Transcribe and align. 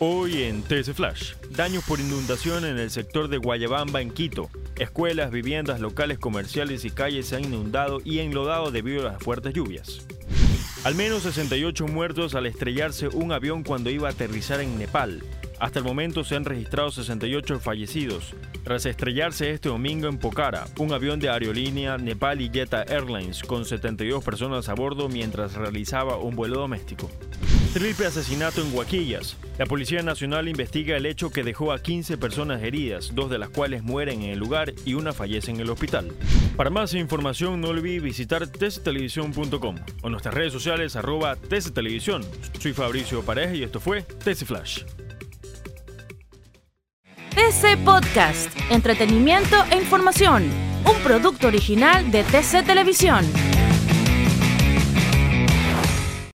Hoy 0.00 0.42
en 0.42 0.64
TS 0.64 0.92
Flash, 0.92 1.34
daños 1.50 1.84
por 1.84 2.00
inundación 2.00 2.64
en 2.64 2.78
el 2.78 2.90
sector 2.90 3.28
de 3.28 3.38
Guayabamba 3.38 4.02
en 4.02 4.10
Quito. 4.10 4.50
Escuelas, 4.76 5.30
viviendas, 5.30 5.78
locales 5.78 6.18
comerciales 6.18 6.84
y 6.84 6.90
calles 6.90 7.28
se 7.28 7.36
han 7.36 7.44
inundado 7.44 8.00
y 8.04 8.18
enlodado 8.18 8.72
debido 8.72 9.02
a 9.02 9.12
las 9.12 9.22
fuertes 9.22 9.54
lluvias. 9.54 10.04
Al 10.82 10.96
menos 10.96 11.22
68 11.22 11.86
muertos 11.86 12.34
al 12.34 12.46
estrellarse 12.46 13.06
un 13.06 13.30
avión 13.30 13.62
cuando 13.62 13.88
iba 13.88 14.08
a 14.08 14.10
aterrizar 14.10 14.60
en 14.60 14.76
Nepal. 14.78 15.22
Hasta 15.60 15.78
el 15.78 15.84
momento 15.84 16.24
se 16.24 16.34
han 16.34 16.44
registrado 16.44 16.90
68 16.90 17.60
fallecidos. 17.60 18.34
Tras 18.64 18.86
estrellarse 18.86 19.52
este 19.52 19.68
domingo 19.68 20.08
en 20.08 20.18
Pokhara, 20.18 20.66
un 20.78 20.92
avión 20.92 21.20
de 21.20 21.30
aerolínea 21.30 21.98
Nepal 21.98 22.40
y 22.40 22.50
Jetta 22.52 22.82
Airlines 22.82 23.44
con 23.44 23.64
72 23.64 24.24
personas 24.24 24.68
a 24.68 24.74
bordo 24.74 25.08
mientras 25.08 25.54
realizaba 25.54 26.16
un 26.16 26.34
vuelo 26.34 26.58
doméstico. 26.58 27.08
Triple 27.74 28.06
asesinato 28.06 28.60
en 28.60 28.72
Huaquillas. 28.72 29.36
La 29.58 29.66
Policía 29.66 30.00
Nacional 30.00 30.48
investiga 30.48 30.96
el 30.96 31.06
hecho 31.06 31.30
que 31.30 31.42
dejó 31.42 31.72
a 31.72 31.82
15 31.82 32.16
personas 32.18 32.62
heridas, 32.62 33.10
dos 33.16 33.28
de 33.28 33.36
las 33.36 33.48
cuales 33.48 33.82
mueren 33.82 34.22
en 34.22 34.30
el 34.30 34.38
lugar 34.38 34.72
y 34.84 34.94
una 34.94 35.12
fallece 35.12 35.50
en 35.50 35.58
el 35.58 35.68
hospital. 35.68 36.12
Para 36.56 36.70
más 36.70 36.94
información 36.94 37.60
no 37.60 37.70
olvide 37.70 37.98
visitar 37.98 38.46
tctelevisión.com 38.46 39.74
o 40.02 40.08
nuestras 40.08 40.34
redes 40.34 40.52
sociales 40.52 40.94
arroba 40.94 41.34
tctelevisión. 41.34 42.24
Soy 42.60 42.72
Fabricio 42.72 43.24
Pareja 43.24 43.54
y 43.54 43.64
esto 43.64 43.80
fue 43.80 44.02
TC 44.02 44.44
Flash. 44.44 44.84
TC 47.30 47.76
Podcast, 47.84 48.56
entretenimiento 48.70 49.56
e 49.72 49.78
información, 49.78 50.44
un 50.84 50.96
producto 51.02 51.48
original 51.48 52.08
de 52.12 52.22
TC 52.22 52.64
Televisión. 52.64 53.24